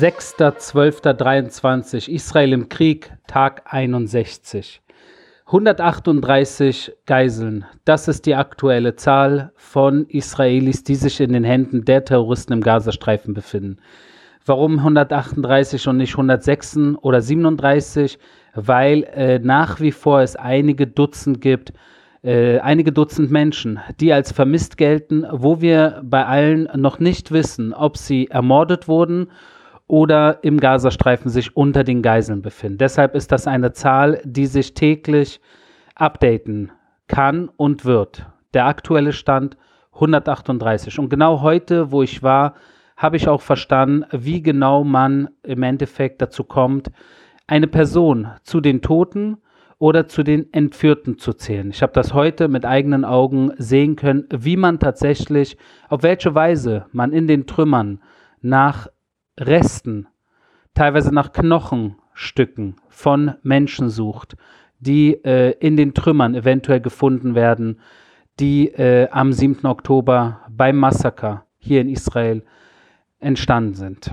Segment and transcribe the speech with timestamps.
[0.00, 4.80] 6.12.23 Israel im Krieg, Tag 61.
[5.44, 12.06] 138 Geiseln, das ist die aktuelle Zahl von Israelis, die sich in den Händen der
[12.06, 13.76] Terroristen im Gazastreifen befinden.
[14.46, 18.18] Warum 138 und nicht 106 oder 37?
[18.54, 21.74] Weil äh, nach wie vor es einige Dutzend gibt,
[22.22, 27.74] äh, einige Dutzend Menschen, die als vermisst gelten, wo wir bei allen noch nicht wissen,
[27.74, 29.28] ob sie ermordet wurden
[29.90, 32.78] oder im Gazastreifen sich unter den Geiseln befinden.
[32.78, 35.40] Deshalb ist das eine Zahl, die sich täglich
[35.96, 36.70] updaten
[37.08, 38.24] kann und wird.
[38.54, 39.56] Der aktuelle Stand
[39.94, 41.00] 138.
[41.00, 42.54] Und genau heute, wo ich war,
[42.96, 46.92] habe ich auch verstanden, wie genau man im Endeffekt dazu kommt,
[47.48, 49.38] eine Person zu den Toten
[49.78, 51.70] oder zu den Entführten zu zählen.
[51.70, 55.56] Ich habe das heute mit eigenen Augen sehen können, wie man tatsächlich,
[55.88, 58.00] auf welche Weise man in den Trümmern
[58.40, 58.86] nach
[59.40, 60.06] Resten,
[60.74, 64.36] teilweise nach Knochenstücken von Menschen sucht,
[64.78, 67.80] die äh, in den Trümmern eventuell gefunden werden,
[68.38, 69.66] die äh, am 7.
[69.66, 72.42] Oktober beim Massaker hier in Israel
[73.18, 74.12] entstanden sind.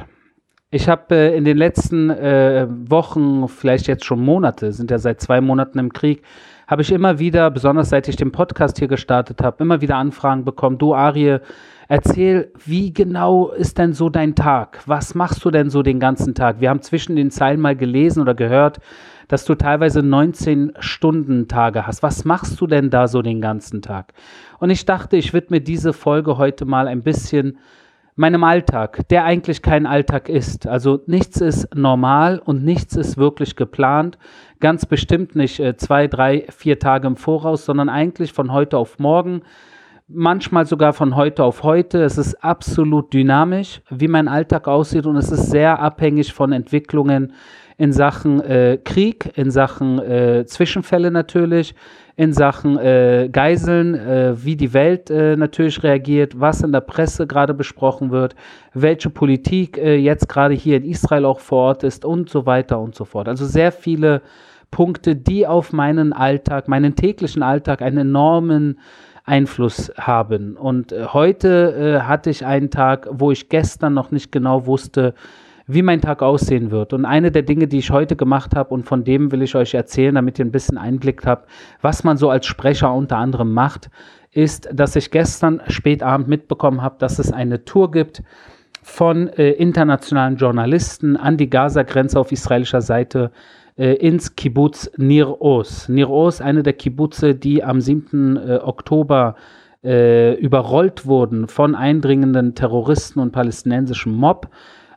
[0.70, 5.22] Ich habe äh, in den letzten äh, Wochen, vielleicht jetzt schon Monate, sind ja seit
[5.22, 6.24] zwei Monaten im Krieg,
[6.68, 10.44] habe ich immer wieder, besonders seit ich den Podcast hier gestartet habe, immer wieder Anfragen
[10.44, 10.78] bekommen.
[10.78, 11.40] Du, Arie,
[11.88, 14.80] erzähl, wie genau ist denn so dein Tag?
[14.86, 16.60] Was machst du denn so den ganzen Tag?
[16.60, 18.80] Wir haben zwischen den Zeilen mal gelesen oder gehört,
[19.28, 22.04] dass du teilweise 19-Stunden-Tage hast.
[22.04, 24.14] Was machst du denn da so den ganzen Tag?
[24.60, 27.58] Und ich dachte, ich widme diese Folge heute mal ein bisschen
[28.18, 30.68] meinem Alltag, der eigentlich kein Alltag ist.
[30.68, 34.18] Also nichts ist normal und nichts ist wirklich geplant.
[34.60, 38.98] Ganz bestimmt nicht äh, zwei, drei, vier Tage im Voraus, sondern eigentlich von heute auf
[38.98, 39.44] morgen.
[40.10, 42.02] Manchmal sogar von heute auf heute.
[42.02, 47.34] Es ist absolut dynamisch, wie mein Alltag aussieht und es ist sehr abhängig von Entwicklungen
[47.78, 51.76] in Sachen äh, Krieg, in Sachen äh, Zwischenfälle natürlich,
[52.16, 57.28] in Sachen äh, Geiseln, äh, wie die Welt äh, natürlich reagiert, was in der Presse
[57.28, 58.34] gerade besprochen wird,
[58.74, 62.80] welche Politik äh, jetzt gerade hier in Israel auch vor Ort ist und so weiter
[62.80, 63.28] und so fort.
[63.28, 64.22] Also sehr viele
[64.72, 68.80] Punkte, die auf meinen Alltag, meinen täglichen Alltag einen enormen
[69.28, 70.58] Einfluss haben.
[70.58, 75.14] Und äh, heute äh, hatte ich einen Tag, wo ich gestern noch nicht genau wusste,
[75.68, 76.94] wie mein Tag aussehen wird.
[76.94, 79.74] Und eine der Dinge, die ich heute gemacht habe und von dem will ich euch
[79.74, 81.50] erzählen, damit ihr ein bisschen Einblick habt,
[81.82, 83.90] was man so als Sprecher unter anderem macht,
[84.32, 88.24] ist, dass ich gestern spät Abend mitbekommen habe, dass es eine Tour gibt
[88.82, 93.32] von äh, internationalen Journalisten an die Gaza-Grenze auf israelischer Seite
[93.78, 95.90] äh, ins Kibbutz Nir Oz.
[95.90, 98.38] Nir Oz, eine der Kibbutze, die am 7.
[98.38, 99.36] Äh, Oktober
[99.84, 104.50] äh, überrollt wurden von eindringenden Terroristen und palästinensischem Mob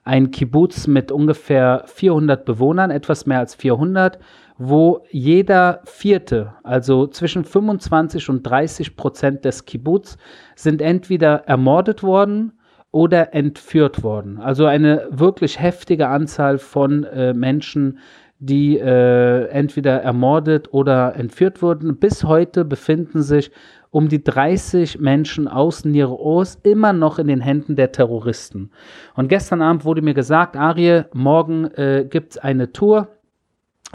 [0.05, 4.19] ein Kibbutz mit ungefähr 400 Bewohnern, etwas mehr als 400,
[4.59, 10.19] wo jeder vierte, also zwischen 25 und 30 Prozent des Kibbutz,
[10.57, 12.53] sind entweder ermordet worden
[12.91, 14.39] oder entführt worden.
[14.39, 17.99] Also eine wirklich heftige Anzahl von äh, Menschen,
[18.41, 21.99] die äh, entweder ermordet oder entführt wurden.
[21.99, 23.53] Bis heute befinden sich
[23.91, 28.71] um die 30 Menschen aus Niros immer noch in den Händen der Terroristen.
[29.15, 33.09] Und gestern Abend wurde mir gesagt, Arie, morgen äh, gibt es eine Tour,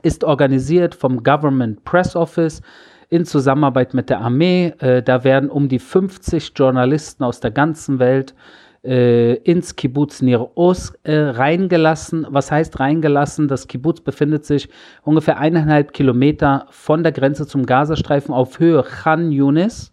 [0.04, 2.62] ist organisiert vom Government Press Office
[3.10, 4.74] in Zusammenarbeit mit der Armee.
[4.78, 10.52] Äh, da werden um die 50 Journalisten aus der ganzen Welt äh, ins Kibbutz Nir
[10.56, 12.28] Oz äh, reingelassen.
[12.30, 13.48] Was heißt reingelassen?
[13.48, 14.70] Das Kibbutz befindet sich
[15.04, 19.92] ungefähr eineinhalb Kilometer von der Grenze zum Gazastreifen auf Höhe Khan Yunis.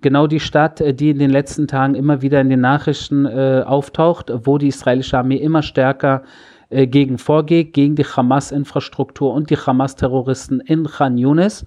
[0.00, 3.62] Genau die Stadt, äh, die in den letzten Tagen immer wieder in den Nachrichten äh,
[3.66, 6.22] auftaucht, wo die israelische Armee immer stärker
[6.70, 11.66] äh, gegen vorgeht, gegen die Hamas-Infrastruktur und die Hamas-Terroristen in Khan Yunis.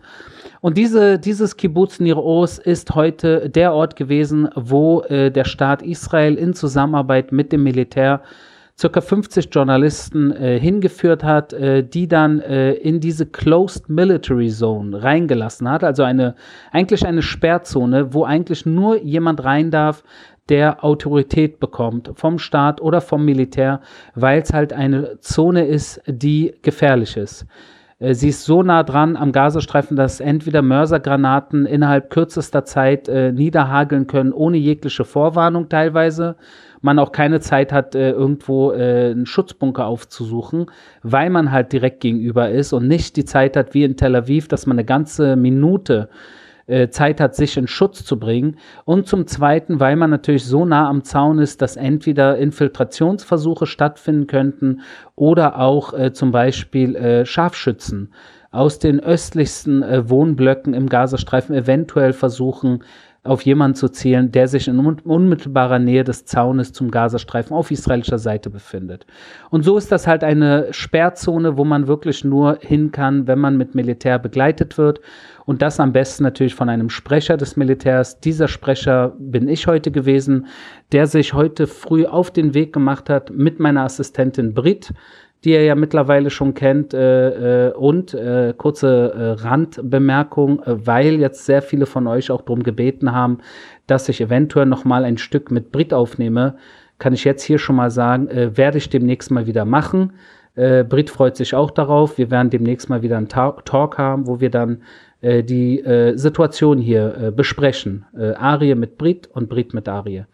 [0.61, 2.17] Und diese, dieses Kibbutz Nir
[2.63, 8.21] ist heute der Ort gewesen, wo äh, der Staat Israel in Zusammenarbeit mit dem Militär
[8.77, 15.01] circa 50 Journalisten äh, hingeführt hat, äh, die dann äh, in diese Closed Military Zone
[15.01, 16.35] reingelassen hat, also eine
[16.71, 20.03] eigentlich eine Sperrzone, wo eigentlich nur jemand rein darf,
[20.49, 23.81] der Autorität bekommt vom Staat oder vom Militär,
[24.13, 27.47] weil es halt eine Zone ist, die gefährlich ist.
[27.99, 33.31] Äh, sie ist so nah dran am Gazastreifen, dass entweder Mörsergranaten innerhalb kürzester Zeit äh,
[33.31, 36.35] niederhageln können, ohne jegliche Vorwarnung teilweise.
[36.81, 40.67] Man auch keine Zeit hat, äh, irgendwo äh, einen Schutzbunker aufzusuchen,
[41.03, 44.47] weil man halt direkt gegenüber ist und nicht die Zeit hat wie in Tel Aviv,
[44.47, 46.09] dass man eine ganze Minute
[46.67, 48.57] äh, Zeit hat, sich in Schutz zu bringen.
[48.85, 54.27] Und zum Zweiten, weil man natürlich so nah am Zaun ist, dass entweder Infiltrationsversuche stattfinden
[54.27, 54.81] könnten
[55.15, 58.13] oder auch äh, zum Beispiel äh, Scharfschützen
[58.51, 62.83] aus den östlichsten äh, Wohnblöcken im Gazastreifen eventuell versuchen,
[63.25, 68.19] auf jemanden zu zielen, der sich in unmittelbarer Nähe des Zaunes zum Gazastreifen auf israelischer
[68.19, 69.05] Seite befindet.
[69.49, 73.57] Und so ist das halt eine Sperrzone, wo man wirklich nur hin kann, wenn man
[73.57, 75.01] mit Militär begleitet wird.
[75.45, 78.19] Und das am besten natürlich von einem Sprecher des Militärs.
[78.19, 80.47] Dieser Sprecher bin ich heute gewesen,
[80.91, 84.91] der sich heute früh auf den Weg gemacht hat mit meiner Assistentin Brit
[85.45, 86.93] die ihr ja mittlerweile schon kennt.
[86.93, 93.11] Äh, äh, und äh, kurze Randbemerkung, weil jetzt sehr viele von euch auch darum gebeten
[93.11, 93.37] haben,
[93.87, 96.55] dass ich eventuell noch mal ein Stück mit Brit aufnehme,
[96.97, 100.13] kann ich jetzt hier schon mal sagen, werde ich demnächst mal wieder machen.
[100.55, 102.17] Brit freut sich auch darauf.
[102.17, 104.81] Wir werden demnächst mal wieder einen Talk, haben, wo wir dann
[105.43, 108.05] die äh, Situation hier äh, besprechen.
[108.15, 110.25] Äh, Arie mit Brit und Brit mit Arie.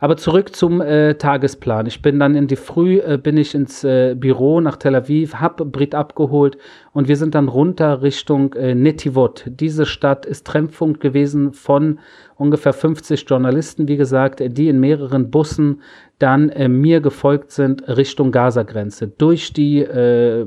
[0.00, 1.86] Aber zurück zum äh, Tagesplan.
[1.86, 5.34] Ich bin dann in die Früh, äh, bin ich ins äh, Büro nach Tel Aviv,
[5.34, 6.56] hab Brit abgeholt
[6.92, 9.44] und wir sind dann runter Richtung äh, Netivot.
[9.46, 11.98] Diese Stadt ist Trennpunkt gewesen von
[12.36, 15.82] ungefähr 50 Journalisten, wie gesagt, die in mehreren Bussen
[16.20, 19.08] dann äh, mir gefolgt sind Richtung Gaza-Grenze.
[19.08, 20.46] Durch die äh,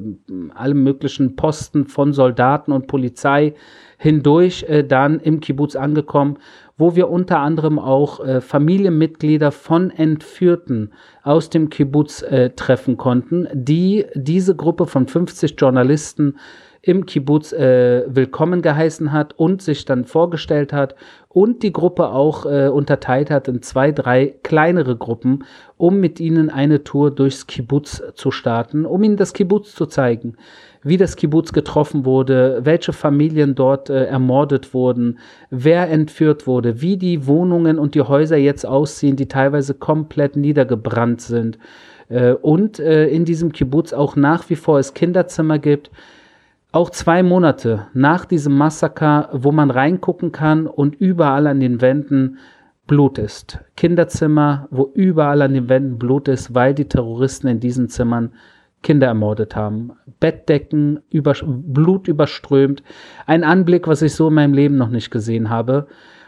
[0.56, 3.54] alle möglichen Posten von Soldaten und Polizei
[4.01, 6.38] hindurch äh, dann im Kibbutz angekommen
[6.81, 13.48] wo wir unter anderem auch äh, Familienmitglieder von Entführten aus dem Kibbutz äh, treffen konnten,
[13.53, 16.39] die diese Gruppe von 50 Journalisten
[16.81, 20.95] im Kibbutz äh, willkommen geheißen hat und sich dann vorgestellt hat
[21.30, 25.45] und die Gruppe auch äh, unterteilt hat in zwei, drei kleinere Gruppen,
[25.77, 30.36] um mit ihnen eine Tour durchs Kibbutz zu starten, um ihnen das Kibbutz zu zeigen
[30.83, 35.19] wie das Kibbutz getroffen wurde, welche Familien dort äh, ermordet wurden,
[35.50, 41.22] wer entführt wurde, wie die Wohnungen und die Häuser jetzt aussehen, die teilweise komplett niedergebrannt
[41.22, 41.60] sind.
[42.10, 45.92] Äh, und äh, in diesem Kibbutz auch nach wie vor es Kinderzimmer gibt,
[46.72, 52.38] auch zwei Monate nach diesem Massaker, wo man reingucken kann und überall an den Wänden
[52.88, 53.60] Blut ist.
[53.75, 58.31] Kinderzimmer, wo überall an den Wänden Blut ist, weil die Terroristen in diesen Zimmern
[58.83, 59.92] Kinder ermordet haben.
[60.19, 62.83] Bettdecken, über, Blut überströmt.
[63.25, 65.88] Ein Anblick, was ich so in meinem Leben noch nicht gesehen habe.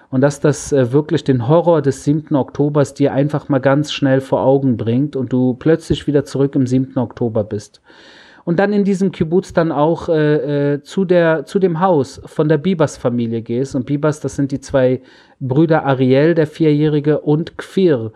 [0.09, 2.35] Und dass das äh, wirklich den Horror des 7.
[2.35, 6.67] Oktobers dir einfach mal ganz schnell vor Augen bringt und du plötzlich wieder zurück im
[6.67, 6.97] 7.
[6.97, 7.81] Oktober bist.
[8.45, 12.49] Und dann in diesem Kibbutz dann auch äh, äh, zu, der, zu dem Haus von
[12.49, 13.73] der Bibas-Familie gehst.
[13.75, 15.01] Und Bibas, das sind die zwei
[15.39, 18.11] Brüder Ariel, der Vierjährige, und Kfir,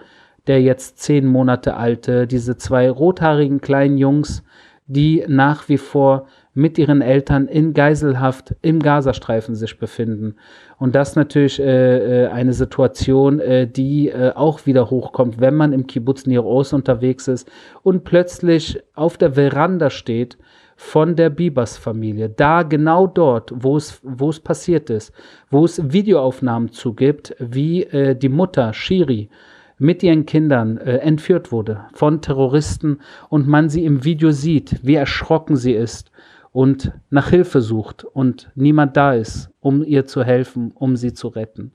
[0.47, 4.43] der jetzt zehn Monate alte, diese zwei rothaarigen kleinen Jungs,
[4.87, 10.35] die nach wie vor mit ihren Eltern in Geiselhaft im Gazastreifen sich befinden.
[10.79, 15.71] Und das natürlich äh, äh, eine Situation, äh, die äh, auch wieder hochkommt, wenn man
[15.71, 17.47] im Kibbutz Nir Oz unterwegs ist
[17.83, 20.37] und plötzlich auf der Veranda steht
[20.75, 22.29] von der Bibas-Familie.
[22.29, 25.11] Da genau dort, wo es, wo es passiert ist,
[25.49, 29.29] wo es Videoaufnahmen zugibt, wie äh, die Mutter Shiri
[29.77, 34.95] mit ihren Kindern äh, entführt wurde von Terroristen und man sie im Video sieht, wie
[34.95, 36.11] erschrocken sie ist
[36.51, 41.27] und nach Hilfe sucht und niemand da ist, um ihr zu helfen, um sie zu
[41.27, 41.73] retten.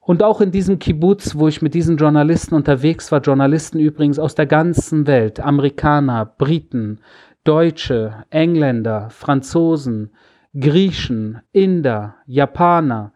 [0.00, 4.34] Und auch in diesem Kibbutz, wo ich mit diesen Journalisten unterwegs war, Journalisten übrigens aus
[4.34, 7.00] der ganzen Welt, Amerikaner, Briten,
[7.44, 10.10] Deutsche, Engländer, Franzosen,
[10.58, 13.12] Griechen, Inder, Japaner,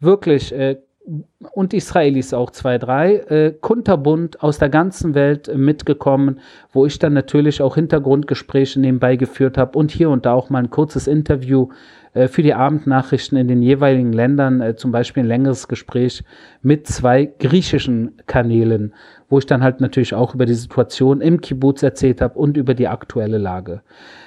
[0.00, 0.76] wirklich äh,
[1.52, 6.40] und Israelis auch zwei, drei, äh, kunterbunt aus der ganzen Welt äh, mitgekommen,
[6.72, 10.60] wo ich dann natürlich auch Hintergrundgespräche nebenbei geführt habe und hier und da auch mal
[10.60, 11.68] ein kurzes Interview
[12.28, 16.24] für die Abendnachrichten in den jeweiligen Ländern, äh, zum Beispiel ein längeres Gespräch
[16.62, 18.94] mit zwei griechischen Kanälen,
[19.28, 22.74] wo ich dann halt natürlich auch über die Situation im Kibbutz erzählt habe und über
[22.74, 23.82] die aktuelle Lage.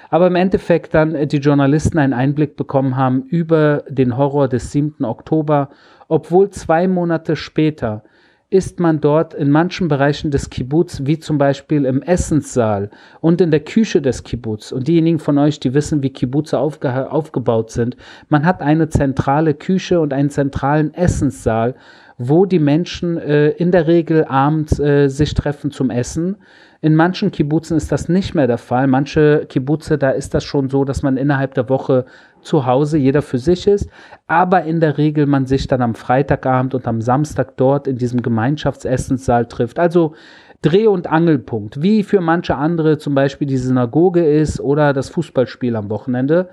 [0.10, 4.72] Aber im Endeffekt dann äh, die Journalisten einen Einblick bekommen haben über den Horror des
[4.72, 5.03] 7.
[5.06, 5.70] Oktober
[6.08, 8.03] obwohl zwei Monate später
[8.50, 12.89] ist man dort in manchen Bereichen des Kibbutz, wie zum Beispiel im Essenssaal
[13.20, 14.72] und in der Küche des Kibbutz.
[14.72, 17.98] Und diejenigen von euch, die wissen, wie Kibbutze aufge aufgebaut sind,
[18.30, 21.75] man hat eine zentrale Küche und einen zentralen Essenssaal,
[22.18, 26.38] wo die Menschen äh, in der Regel abends äh, sich treffen zum Essen.
[26.81, 28.88] In manchen Kibbutzen ist das nicht mehr der Fall.
[28.88, 32.05] Manche Kibbutze, da ist das schon so, dass man innerhalb der Woche
[32.41, 33.89] zu Hause jeder für sich ist,
[34.27, 38.22] aber in der Regel man sich dann am Freitagabend und am Samstag dort in diesem
[38.22, 39.79] Gemeinschaftsessenssaal trifft.
[39.79, 40.13] Also
[40.62, 45.75] Dreh- und Angelpunkt, wie für manche andere zum Beispiel die Synagoge ist oder das Fußballspiel
[45.75, 46.50] am Wochenende.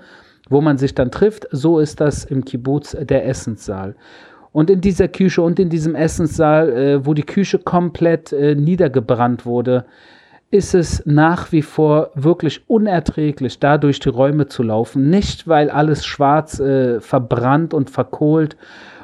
[0.49, 1.47] wo man sich dann trifft.
[1.51, 3.95] So ist das im Kibbutz der Essenssaal.
[4.55, 9.45] Und in dieser Küche und in diesem Essenssaal, äh, wo die Küche komplett äh, niedergebrannt
[9.45, 9.83] wurde,
[10.49, 15.09] ist es nach wie vor wirklich unerträglich, da durch die Räume zu laufen.
[15.09, 18.55] Nicht, weil alles schwarz äh, verbrannt und verkohlt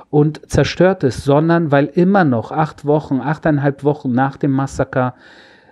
[0.10, 5.16] und zerstört ist, sondern weil immer noch acht Wochen, achteinhalb Wochen nach dem Massaker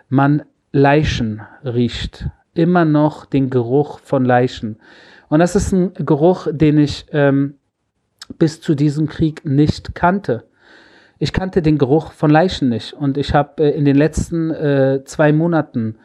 [0.09, 0.41] man
[0.74, 2.27] Leichen riecht.
[2.53, 4.75] Immer noch den Geruch von Leichen.
[5.29, 7.53] Und das ist ein Geruch, den ich ähm,
[8.38, 10.43] bis zu diesem Krieg nicht kannte.
[11.17, 12.93] Ich kannte den Geruch von Leichen nicht.
[12.93, 15.98] Und ich habe äh, in den letzten äh, zwei Monaten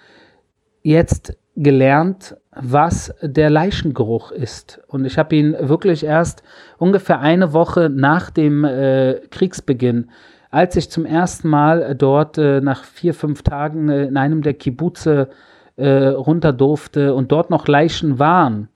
[0.82, 4.80] jetzt gelernt, was der Leichengeruch ist.
[4.88, 6.42] Und ich habe ihn wirklich erst
[6.78, 10.10] ungefähr eine Woche nach dem äh, Kriegsbeginn,
[10.50, 14.54] als ich zum ersten Mal dort äh, nach vier, fünf Tagen äh, in einem der
[14.54, 15.28] Kibbutze
[15.76, 18.68] äh, runter durfte und dort noch Leichen waren,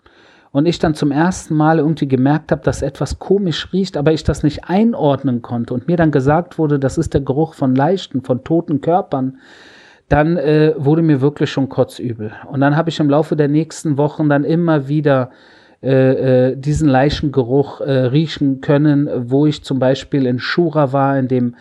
[0.52, 4.24] und ich dann zum ersten Mal irgendwie gemerkt habe, dass etwas komisch riecht, aber ich
[4.24, 8.22] das nicht einordnen konnte und mir dann gesagt wurde, das ist der Geruch von Leichten,
[8.22, 9.38] von toten Körpern,
[10.08, 12.32] dann äh, wurde mir wirklich schon kotzübel.
[12.50, 15.30] Und dann habe ich im Laufe der nächsten Wochen dann immer wieder
[15.80, 21.28] äh, äh, diesen Leichengeruch äh, riechen können, wo ich zum Beispiel in Shura war, in
[21.28, 21.54] dem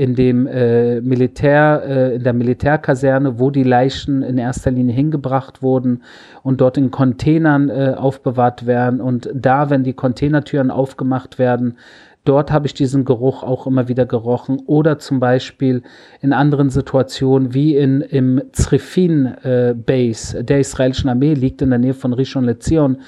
[0.00, 5.62] in dem äh, Militär, äh, in der Militärkaserne, wo die Leichen in erster Linie hingebracht
[5.62, 6.02] wurden
[6.42, 9.00] und dort in Containern äh, aufbewahrt werden.
[9.00, 11.76] Und da, wenn die Containertüren aufgemacht werden,
[12.24, 14.62] Dort habe ich diesen Geruch auch immer wieder gerochen.
[14.66, 15.82] Oder zum Beispiel
[16.20, 21.80] in anderen Situationen wie in, im Zrifin äh, Base der israelischen Armee, liegt in der
[21.80, 22.98] Nähe von Rishon LeZion,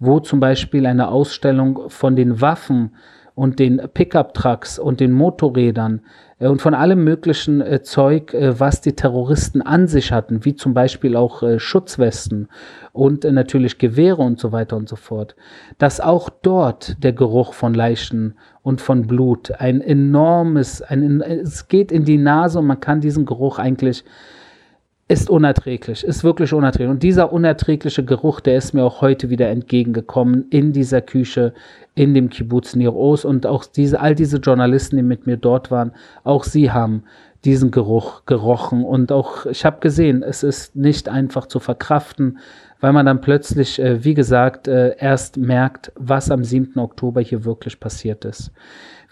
[0.00, 2.90] wo zum Beispiel eine Ausstellung von den Waffen
[3.34, 6.02] und den Pickup-Trucks und den Motorrädern
[6.38, 10.54] äh, und von allem möglichen äh, Zeug, äh, was die Terroristen an sich hatten, wie
[10.54, 12.48] zum Beispiel auch Schutzwesten
[12.92, 15.34] und natürlich Gewehre und so weiter und so fort,
[15.78, 21.90] dass auch dort der Geruch von Leichen und von Blut ein enormes, ein, es geht
[21.90, 24.04] in die Nase und man kann diesen Geruch eigentlich
[25.06, 26.90] ist unerträglich, ist wirklich unerträglich.
[26.90, 31.52] Und dieser unerträgliche Geruch, der ist mir auch heute wieder entgegengekommen in dieser Küche,
[31.94, 32.94] in dem Kibbutz Nir.
[32.94, 35.92] Und auch diese, all diese Journalisten, die mit mir dort waren,
[36.22, 37.04] auch sie haben
[37.44, 38.82] diesen Geruch gerochen.
[38.82, 42.38] Und auch, ich habe gesehen, es ist nicht einfach zu verkraften,
[42.80, 46.78] weil man dann plötzlich, äh, wie gesagt, äh, erst merkt, was am 7.
[46.78, 48.52] Oktober hier wirklich passiert ist.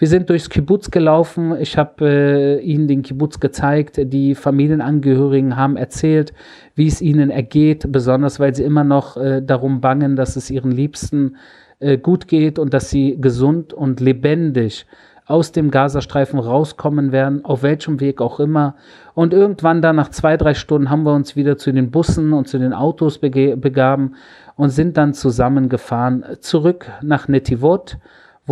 [0.02, 1.54] Wir sind durchs Kibbutz gelaufen.
[1.60, 4.00] Ich habe äh, ihnen den Kibbutz gezeigt.
[4.02, 6.32] Die Familienangehörigen haben erzählt,
[6.74, 10.72] wie es ihnen ergeht, besonders weil sie immer noch äh, darum bangen, dass es ihren
[10.72, 11.36] Liebsten
[11.78, 14.86] äh, gut geht und dass sie gesund und lebendig
[15.26, 18.74] aus dem Gazastreifen rauskommen werden, auf welchem Weg auch immer.
[19.14, 22.48] Und irgendwann dann nach zwei, drei Stunden haben wir uns wieder zu den Bussen und
[22.48, 24.16] zu den Autos begaben
[24.56, 27.98] und sind dann zusammengefahren zurück nach Netivot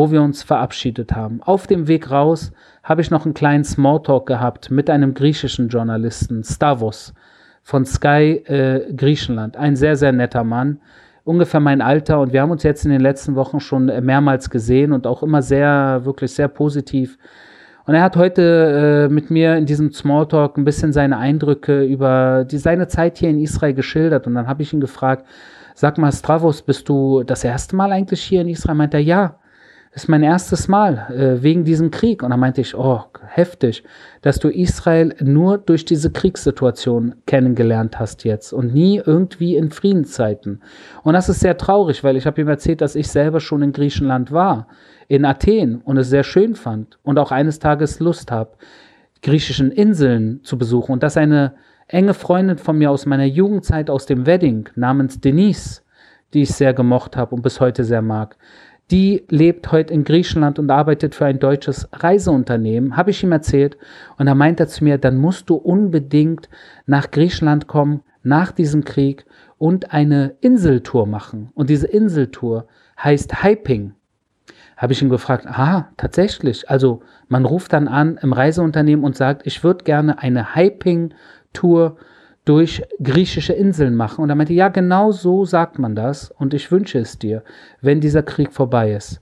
[0.00, 1.42] wo wir uns verabschiedet haben.
[1.42, 2.52] Auf dem Weg raus
[2.82, 7.12] habe ich noch einen kleinen Smalltalk gehabt mit einem griechischen Journalisten, Stavos
[7.62, 9.58] von Sky äh, Griechenland.
[9.58, 10.80] Ein sehr, sehr netter Mann,
[11.24, 12.18] ungefähr mein Alter.
[12.18, 15.42] Und wir haben uns jetzt in den letzten Wochen schon mehrmals gesehen und auch immer
[15.42, 17.18] sehr, wirklich sehr positiv.
[17.84, 22.46] Und er hat heute äh, mit mir in diesem Smalltalk ein bisschen seine Eindrücke über
[22.50, 24.26] die, seine Zeit hier in Israel geschildert.
[24.26, 25.26] Und dann habe ich ihn gefragt,
[25.74, 28.76] sag mal, Stravos, bist du das erste Mal eigentlich hier in Israel?
[28.76, 29.36] Meint er, ja.
[29.92, 32.22] Ist mein erstes Mal äh, wegen diesem Krieg.
[32.22, 33.82] Und da meinte ich, oh, heftig,
[34.22, 40.62] dass du Israel nur durch diese Kriegssituation kennengelernt hast jetzt und nie irgendwie in Friedenszeiten.
[41.02, 43.72] Und das ist sehr traurig, weil ich habe ihm erzählt, dass ich selber schon in
[43.72, 44.68] Griechenland war,
[45.08, 48.52] in Athen und es sehr schön fand und auch eines Tages Lust habe,
[49.22, 50.92] griechischen Inseln zu besuchen.
[50.92, 51.54] Und dass eine
[51.88, 55.82] enge Freundin von mir aus meiner Jugendzeit aus dem Wedding namens Denise,
[56.32, 58.36] die ich sehr gemocht habe und bis heute sehr mag,
[58.90, 63.76] die lebt heute in Griechenland und arbeitet für ein deutsches Reiseunternehmen, habe ich ihm erzählt.
[64.18, 66.48] Und da meint er zu mir, dann musst du unbedingt
[66.86, 69.24] nach Griechenland kommen, nach diesem Krieg
[69.58, 71.50] und eine Inseltour machen.
[71.54, 72.66] Und diese Inseltour
[73.02, 73.94] heißt Hyping.
[74.76, 76.68] Habe ich ihn gefragt, ah, tatsächlich.
[76.68, 81.96] Also man ruft dann an im Reiseunternehmen und sagt, ich würde gerne eine Hyping-Tour
[82.44, 84.22] durch griechische Inseln machen.
[84.22, 87.42] Und er meinte, ja, genau so sagt man das und ich wünsche es dir,
[87.80, 89.20] wenn dieser Krieg vorbei ist.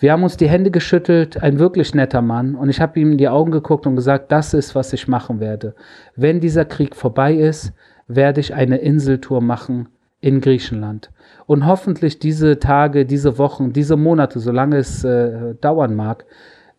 [0.00, 3.18] Wir haben uns die Hände geschüttelt, ein wirklich netter Mann, und ich habe ihm in
[3.18, 5.74] die Augen geguckt und gesagt, das ist, was ich machen werde.
[6.16, 7.74] Wenn dieser Krieg vorbei ist,
[8.08, 9.88] werde ich eine Inseltour machen
[10.22, 11.10] in Griechenland.
[11.44, 16.24] Und hoffentlich diese Tage, diese Wochen, diese Monate, solange es äh, dauern mag,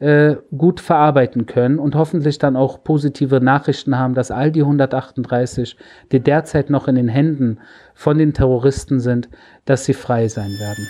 [0.02, 5.78] äh, gut verarbeiten können und hoffentlich dann auch positive Nachrichten haben, dass all die 138,
[6.12, 7.60] die derzeit noch in den Händen
[7.94, 9.30] von den Terroristen sind,
[9.66, 10.88] dass sie frei sein werden.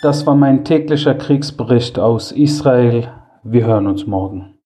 [0.00, 3.08] Das war mein täglicher Kriegsbericht aus Israel.
[3.42, 4.51] Wir hören uns morgen.